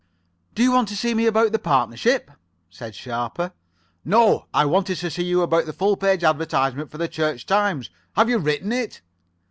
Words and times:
"Do 0.55 0.63
you 0.63 0.71
want 0.71 0.87
to 0.87 0.95
see 0.95 1.13
me 1.13 1.27
about 1.27 1.51
the 1.51 1.59
partnership?" 1.59 2.31
said 2.71 2.95
Sharper. 2.95 3.51
"No. 4.03 4.47
I 4.51 4.65
wanted 4.65 4.95
to 4.97 5.11
see 5.11 5.23
you 5.25 5.43
about 5.43 5.67
the 5.67 5.73
full 5.73 5.95
page 5.95 6.23
advertisement 6.23 6.89
for 6.89 6.97
the 6.97 7.07
'Church 7.07 7.45
Times.' 7.45 7.91
Have 8.15 8.27
you 8.27 8.39
written 8.39 8.71
it?" 8.71 9.01